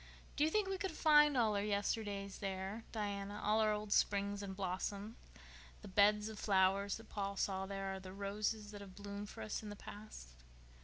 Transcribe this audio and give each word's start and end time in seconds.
"Do 0.35 0.43
you 0.43 0.49
think 0.49 0.67
we 0.67 0.79
could 0.79 0.93
find 0.97 1.37
all 1.37 1.55
our 1.55 1.61
yesterdays 1.61 2.39
there, 2.39 2.85
Diana—all 2.91 3.59
our 3.59 3.71
old 3.71 3.93
springs 3.93 4.41
and 4.41 4.55
blossoms? 4.57 5.15
The 5.83 5.87
beds 5.87 6.27
of 6.27 6.39
flowers 6.39 6.97
that 6.97 7.07
Paul 7.09 7.37
saw 7.37 7.67
there 7.67 7.93
are 7.93 7.99
the 7.99 8.11
roses 8.11 8.71
that 8.71 8.81
have 8.81 8.95
bloomed 8.95 9.29
for 9.29 9.43
us 9.43 9.61
in 9.61 9.69
the 9.69 9.75
past?" 9.75 10.29